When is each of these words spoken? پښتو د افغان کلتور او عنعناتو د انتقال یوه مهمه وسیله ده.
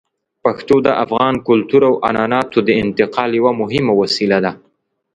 پښتو 0.43 0.75
د 0.87 0.89
افغان 1.03 1.33
کلتور 1.47 1.81
او 1.89 1.93
عنعناتو 2.09 2.59
د 2.67 2.69
انتقال 2.83 3.29
یوه 3.39 3.51
مهمه 3.61 3.93
وسیله 4.01 4.37
ده. 4.45 4.51